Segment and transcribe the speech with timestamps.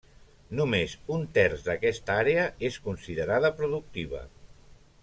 [0.59, 4.25] Només un terç d'aquesta àrea és considerada productiva.